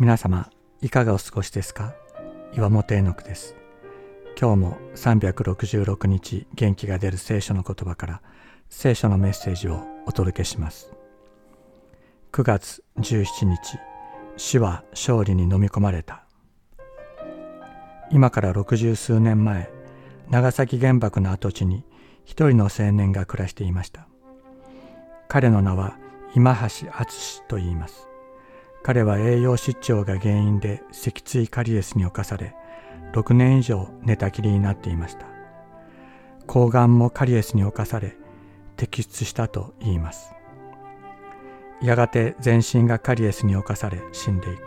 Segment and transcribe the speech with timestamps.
[0.00, 0.50] 皆様
[0.82, 1.94] いかがお過ごしですか？
[2.52, 3.54] 岩本絵の句です。
[4.36, 8.22] 今日も366日元気が出る聖書の言葉から
[8.68, 10.92] 聖書のメッセージをお届けします。
[12.32, 13.78] 9月17日
[14.36, 16.24] 死は勝利に飲み込まれた。
[18.10, 19.70] 今から六十数年前
[20.28, 21.84] 長崎原爆の跡地に
[22.24, 24.08] 一人の青年が暮らしていました。
[25.28, 25.96] 彼の名は
[26.34, 28.08] 今橋敦と言います。
[28.84, 32.54] 彼は栄養失調が原因で脊椎カリエスに侵され
[33.14, 35.26] 6年以上寝たきりになっていました。
[36.46, 38.14] 抗がんもカリエスに侵され
[38.76, 40.34] 摘出したと言います。
[41.80, 44.60] やがて全身がカリエスに侵され死んでいく。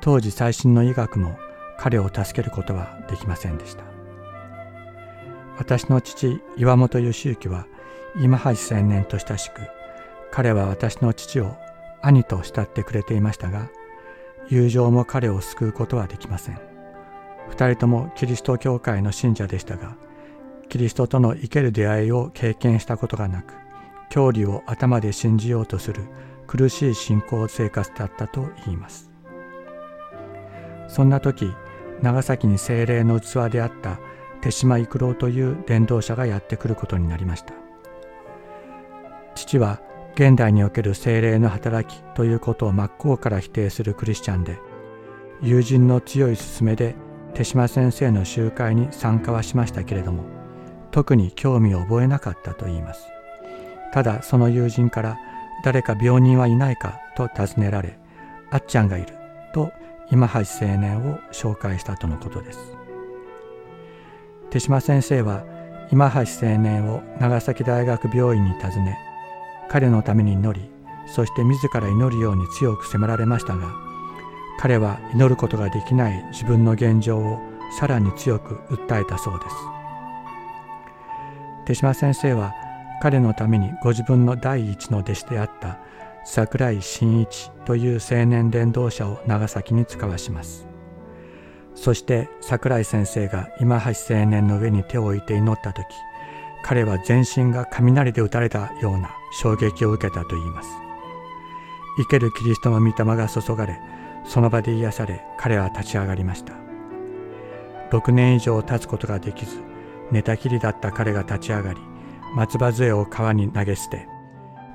[0.00, 1.38] 当時最新の医学も
[1.78, 3.84] 彼を助けることはできませんでした。
[5.56, 7.68] 私の父岩本義行は
[8.16, 9.60] 今橋青年と親しく
[10.32, 11.56] 彼は私の父を
[12.02, 13.70] 兄と慕ってくれていましたが
[14.48, 16.60] 友情も彼を救うことはできません。
[17.48, 19.96] 二人ともキリスト教会の信者でしたが
[20.68, 23.54] キリストとの生ける出会いを経験したことがなく
[24.10, 26.02] 教理を頭で信じようとする
[26.46, 29.10] 苦しい信仰生活だったと言います。
[30.88, 31.52] そんな時
[32.02, 33.98] 長崎に精霊の器であった
[34.40, 37.54] 手島育郎という伝道者がやってくることになりました。
[39.34, 39.80] 父は
[40.18, 44.58] 現代における精霊の働きということを真っ向から否定するクリスチャンで
[45.40, 46.96] 友人の強い勧めで
[47.34, 50.24] 手島先生の集会に参加はしましたけれども
[50.90, 53.06] 特に興味を覚えなかったと言います。
[53.92, 55.18] ただその友人から
[55.62, 57.96] 誰か病人はいないかと尋ねられ
[58.50, 59.14] あっちゃんがいる
[59.54, 59.70] と
[60.10, 62.58] 今橋青年を紹介したとのことです。
[64.50, 65.44] 手島先生は
[65.92, 68.98] 今橋青年を長崎大学病院に訪ね
[69.70, 70.70] 彼のために祈り
[71.06, 73.88] そして自ら祈るように強く迫られましたが
[74.58, 77.38] 彼は祈ることができない自分の現状を
[77.70, 79.56] さらに強く訴えたそうです。
[81.66, 82.54] 手島先生は
[83.00, 85.78] 彼のためにご自分の第一の弟子であった
[86.24, 90.66] 桜井真一という青年伝道者を長崎に使わします。
[91.74, 95.86] そして桜井先生が今橋青年の上に手を置いて祈った時
[96.62, 100.68] 彼は全身が雷で打たれたような衝撃を受けたといいます。
[101.98, 103.80] 生けるキリストの御霊が注がれ
[104.24, 106.54] その場で癒され彼は立ち上がりました。
[107.90, 109.62] 6年以上経つことができず
[110.10, 111.80] 寝たきりだった彼が立ち上がり
[112.34, 114.06] 松葉杖を川に投げ捨て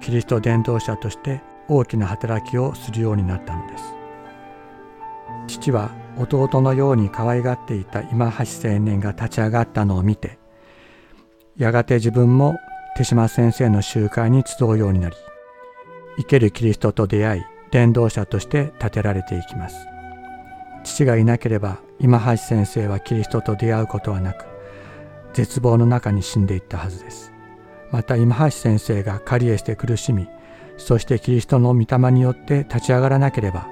[0.01, 3.83] キリスト伝道者として大きな働きをするようになったのです。
[5.47, 10.37] 父は弟のように可愛がっていた今橋青年が立ち上がったのを見て
[11.57, 12.57] やがて自分も
[12.95, 15.15] 手島先生の集会に集うようになり
[16.17, 17.41] 生けるキリストと出会い
[17.71, 19.87] 伝道者として立てられていきます。
[20.83, 24.45] 父がいなければ今橋先生はキリストと出会うことはなく
[25.33, 27.31] 絶望の中に死んでいったはずです。
[27.91, 30.27] また今橋先生がカリエスで苦しみ
[30.77, 33.67] そしてキリストの御霊によって立ち上がらなければ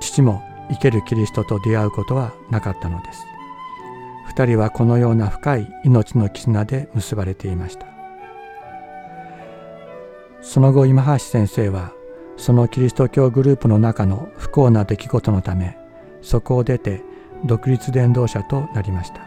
[0.00, 3.33] 父も生けるキリストと出会うことはなかったのです。
[4.36, 7.86] 二人はこのような深い命の絆で結ばれていました。
[10.40, 11.92] その後今橋先生は
[12.36, 15.78] そのキリスト教グループの中の不幸な出来事のため
[16.20, 17.02] そこを出て
[17.44, 19.20] 独立伝道者となりました。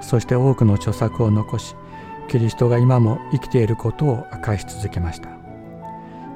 [0.00, 1.76] そして多くの著作を残し
[2.28, 5.30] キリストが今も生きていることを明かし続けました。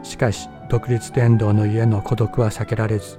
[0.05, 3.19] しかし独立伝道の家の孤独は避けられず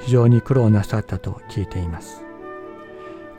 [0.00, 2.25] 非常に苦労なさったと聞いています。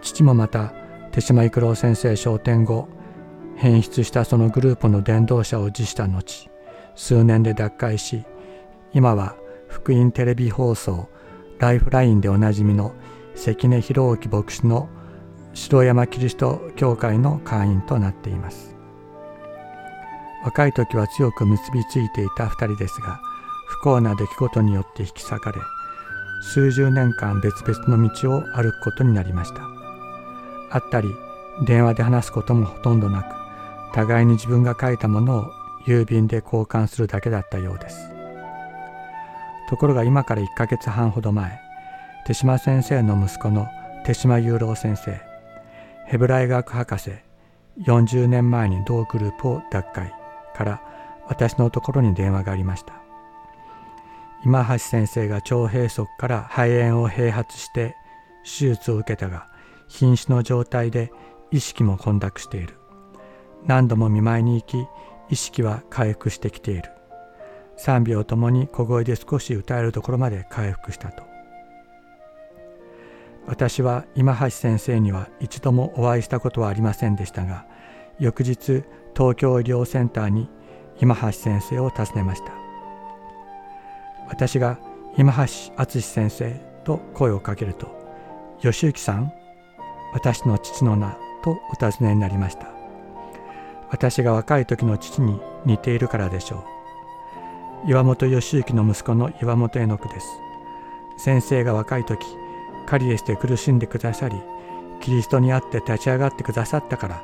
[0.01, 0.73] 父もまた
[1.11, 2.87] 手島育郎先生昇天後
[3.55, 6.49] 変質したそのグループの伝道者を辞した後
[6.95, 8.23] 数年で脱会し
[8.93, 9.35] 今は
[9.67, 11.09] 福音テレビ放送
[11.59, 12.93] ライフラインでおなじみの
[13.35, 14.89] 関根博之牧師の
[15.53, 18.77] 城山キリスト教会の会員となっています。
[20.43, 23.19] 若い時は強く結びついていた二人ですが
[23.67, 25.59] 不幸な出来事によって引き裂かれ
[26.41, 29.76] 数十年間別々の道を歩くことになりました。
[30.69, 31.13] 会ったり
[31.65, 33.35] 電話で話すこともほとんどなく
[33.93, 35.51] 互いに自分が書いたものを
[35.85, 38.09] 郵便で交換するだけだったようです。
[39.69, 41.59] ところが今から1ヶ月半ほど前
[42.25, 43.67] 手島先生の息子の
[44.05, 45.19] 手島雄郎先生
[46.05, 47.11] ヘブライ学博士
[47.85, 50.13] 40年前に同グループを脱会
[50.55, 50.81] から
[51.27, 52.93] 私のところに電話がありました。
[54.45, 57.95] 今橋先生が腸閉塞から肺炎を併発して
[58.43, 59.47] 手術を受けたが
[59.87, 61.11] 瀕死の状態で
[61.51, 62.75] 意識も混濁している。
[63.65, 64.77] 何度も見舞いに行き
[65.29, 66.91] 意識は回復してきている。
[67.75, 71.23] 賛美を共に小声で少し歌えるところまで回復したと。
[73.45, 77.65] 私は今橋先生には一度もお会いしたことはありませんでしたが
[78.19, 78.83] 翌日
[79.15, 80.49] 東京医療センターに
[80.99, 82.51] 今橋先生を訪ねました。
[84.27, 84.79] 私が
[85.17, 87.95] 今橋敦先生と声をかけると
[88.59, 89.31] 「吉行さん
[90.17, 92.65] 私の父の名」とお尋ねになりました。
[93.91, 96.65] 私が若い時の父に似ているからでしょ
[97.85, 97.89] う。
[97.91, 100.27] 岩本義行の息子の岩本絵の句です。
[101.19, 102.25] 先生が若い時
[102.87, 104.35] カリエスで苦しんでくださり
[105.01, 107.21] キリストにあって立ち上がってくださったから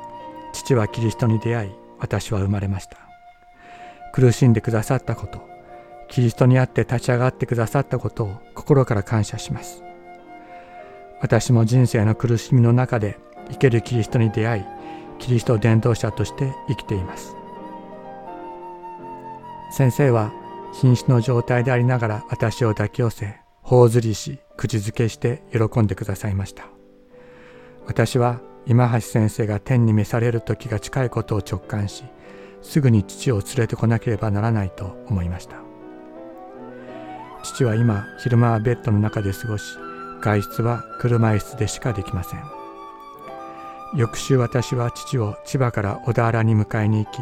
[0.52, 2.96] 父はキリストに出会い私は生まれました。
[4.12, 5.40] 苦しんでくださったこと
[6.08, 9.82] キリストにあって立ち上がってくださったことを心から感謝します。
[11.20, 13.18] 私も人生の苦しみの中で
[13.50, 14.64] 生けるキリストに出会い
[15.18, 17.36] キリスト伝道者として生きています。
[19.70, 20.32] 先生は
[20.72, 26.66] 瀕死の状態でありながら私を抱き寄せ頬ずりし口づけして喜んでくださいました。
[27.86, 32.04] 私は今橋先生が天に召される時が近いことを直感し
[32.62, 35.56] すぐに父を連れてこなければならないと思いました。
[37.42, 39.76] 父は今昼間はベッドの中で過ごし
[40.24, 42.42] 外出は車椅子でしかできません。
[43.94, 47.18] 翌週私は父を千葉から小田原に迎えに行き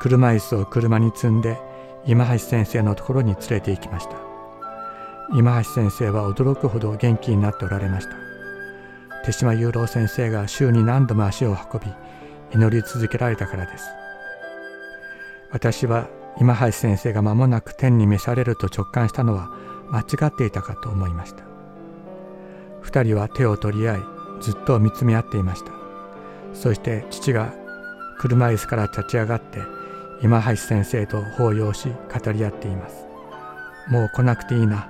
[0.00, 1.58] 車椅子を車に積んで
[2.06, 4.16] 今橋先生のところに連れて行きました。
[5.34, 8.16] 今橋先生は驚くほど元気になっておられました。
[9.24, 11.86] 手島雄郎先生が週に何度も足を運び
[12.54, 13.84] 祈り続けられたからです。
[15.52, 16.08] 私は
[16.40, 19.50] 今橋先生が間もなく天に召されると直感したのは
[19.90, 21.51] 間違っていたかと思いました。
[22.82, 24.00] 二人は手を取り合い
[24.40, 25.72] ずっと見つめ合っていました。
[26.52, 27.54] そして父が
[28.18, 29.60] 車椅子から立ち上がって
[30.22, 33.06] 今橋先生と抱擁し語り合っています。
[33.90, 34.88] もう来なくていいな。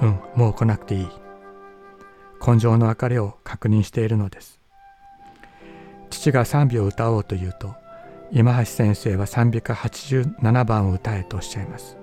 [0.00, 1.08] うんもう来なくていい。
[2.46, 4.60] 根性の別れを確認しているのです。
[6.10, 7.74] 父が賛美を歌おうというと
[8.30, 11.96] 今橋先生は387番を歌えとおっしゃいます。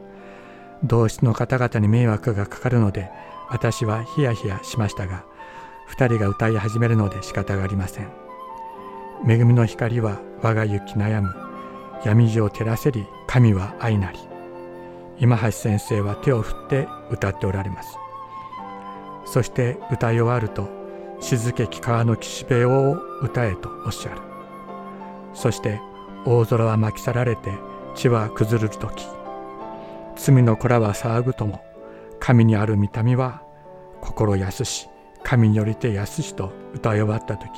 [0.84, 3.10] 同室の方々に迷惑がかかるので
[3.50, 5.24] 私はヒヤヒヤしましたが
[5.90, 8.12] 2人が歌い始めるので仕方がありません。
[9.28, 11.34] 恵みの光は我が行き悩む。
[12.04, 14.20] 闇路を照らせり神は愛なり。
[15.20, 17.98] 今橋先生は手を振って歌っておられます。
[19.26, 20.68] そして歌い終わると
[21.22, 24.22] 静けき川の岸辺を歌えとおっしゃる。
[25.34, 25.80] そして
[26.26, 27.52] 大空は巻き去られて
[27.96, 29.06] 地は崩る時。
[30.16, 31.64] 罪の子らは騒ぐとも
[32.26, 33.42] 神にある見た目は
[34.00, 34.88] 心安し
[35.24, 37.50] 神によりて安しと歌い終わった時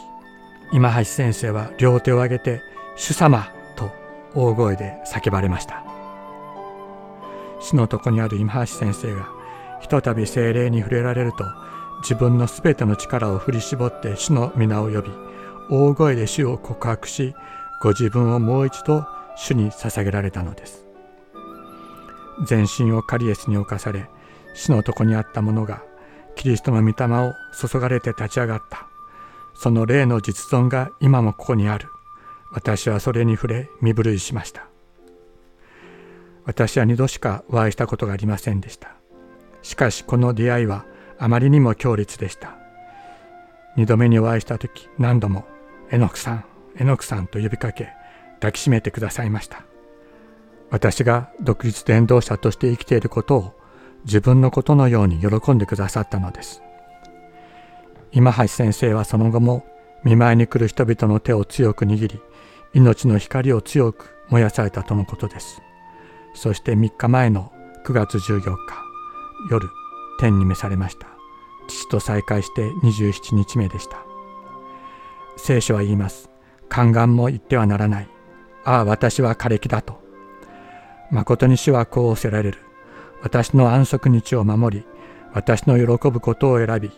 [0.73, 2.63] 今橋先生は両手を上げて
[2.97, 3.47] 「主様!」
[3.77, 3.91] と
[4.33, 5.83] 大声で叫ばれました
[7.59, 9.29] 死の床にある今橋先生が
[9.81, 11.45] ひとたび精霊に触れられると
[12.01, 15.11] 自分のすべての力を振り絞って主の皆を呼び
[15.69, 17.35] 大声で主を告白し
[17.83, 20.87] ご自分をもう一度主に捧げられたのです
[22.47, 24.09] 全身をカリエスに侵され
[24.55, 25.83] 死の床にあった者が
[26.35, 28.87] キリストの御霊を注がれて立ち上がった。
[29.53, 31.87] その霊の実存が今もここにある。
[32.51, 34.67] 私はそれに触れ身震いしました。
[36.45, 38.95] 私は二度しかお会いしたことがありませんでした。
[39.61, 40.85] しかしこの出会いは
[41.17, 42.55] あまりにも強烈でした。
[43.75, 45.45] 二度目にお会いした時何度も
[45.91, 46.45] 「えのくさん
[46.77, 47.89] えのくさん」と呼びかけ
[48.35, 49.63] 抱きしめてくださいました。
[50.69, 53.64] 私が独立伝道者として生きていることを
[54.05, 56.61] 自分のことのように喜んでくださったのです。
[58.11, 59.65] 今橋先生はその後も
[60.03, 62.21] 見舞いに来る人々の手を強く握り
[62.73, 65.61] 命の光を強く燃やされたとのことです。
[66.33, 67.51] そして3日前の
[67.85, 68.55] 9月14日
[69.49, 69.67] 夜
[70.19, 71.07] 天に召されました。
[71.67, 73.97] 父と再会して27日目でした。
[75.37, 76.29] 聖書は言います。
[76.69, 78.09] 宦官も言ってはならない。
[78.63, 80.01] ああ私は枯れ木だと。
[81.11, 82.64] 誠に主はこうおせられる。
[83.25, 84.85] 私の安息日を守り
[85.33, 86.91] 私の喜ぶことを選び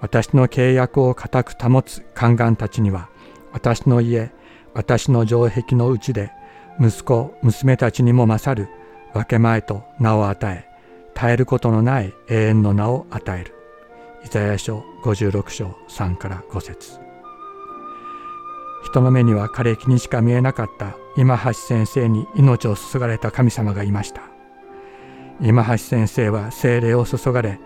[0.00, 3.08] 私の契約を固く保つ宦官たちには
[3.52, 4.30] 私の家
[4.74, 6.30] 私の城壁のうちで
[6.80, 8.70] 息子娘たちにも勝る
[9.12, 10.70] 分け前と名を与え
[11.20, 13.54] 絶えることのない永遠の名を与える。
[14.24, 16.98] イザヤ書56章3から5節。
[18.84, 24.29] 人の目には枯れ木にしか見えなかった今橋先生に命を注がれた神様がいました。
[25.42, 27.58] 今橋先生は精霊を注がれ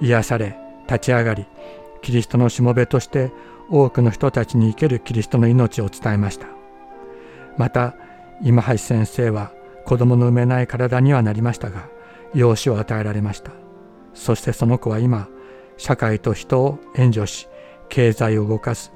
[0.00, 0.56] 癒され
[0.86, 1.46] 立ち上がり
[2.00, 3.32] キリストのしもべとして
[3.68, 6.46] 多くの人たちに生けるキリストの命を伝えました。
[7.58, 7.94] また
[8.42, 9.52] 今橋先生は
[9.84, 11.88] 子供の産めない体にはなりましたが
[12.34, 13.52] 養子を与えられました。
[14.14, 15.28] そしてその子は今
[15.76, 17.46] 社会と人を援助し
[17.88, 18.92] 経済を動かす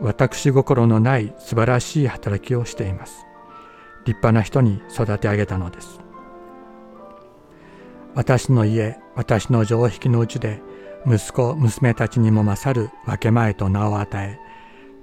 [0.00, 3.26] 私心のない素晴らしい働きをしています。
[4.06, 5.99] 立派な人に育て上げたのです。
[8.14, 10.60] 私の家私の城壁のうちで
[11.06, 14.38] 息子娘たちにも勝る分け前と名を与え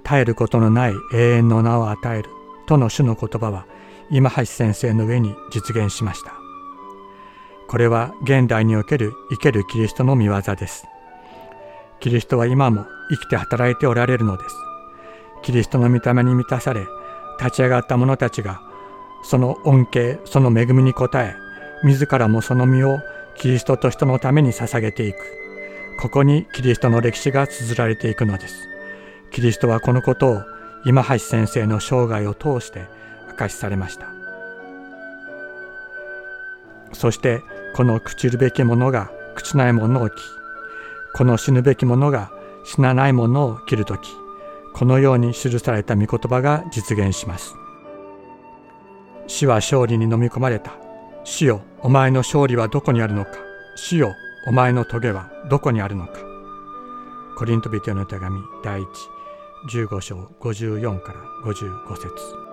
[0.03, 2.29] 絶えることのない永遠の名を与える
[2.67, 3.65] との主の言葉は
[4.09, 6.33] 今橋先生の上に実現しました。
[7.67, 10.85] これは現代における生けるキリストの見業です。
[11.99, 14.55] キリストは今も生きて働いておられるのです。
[15.41, 16.85] キリストの御霊に満たされ
[17.39, 18.61] 立ち上がった者たちが
[19.23, 21.35] その恩恵その恵みに応え
[21.84, 23.01] 自らもその身を
[23.36, 25.17] キリストと人のために捧げていく。
[26.00, 28.67] ここにキリストの歴史が綴られていくのです。
[29.31, 30.41] キリストはこのことを
[30.86, 32.86] 今橋先生の生涯を通して
[33.29, 34.07] 明かしされました。
[36.93, 37.41] そして
[37.75, 40.13] この朽ちるべきものが朽ちないものを着
[41.13, 42.31] この死ぬべきものが
[42.63, 44.10] 死なないものを切るとき
[44.74, 47.55] このように記された御言葉が実現します。
[49.27, 50.87] 死は勝利に飲み込まれた。
[51.29, 53.31] 主よお前の勝利はどこにあるのか。
[53.75, 54.15] 死よ
[54.48, 56.13] お前の棘はどこにあるのか。
[57.38, 58.88] コリントビテの手紙第1
[59.89, 62.46] 15章54から55節。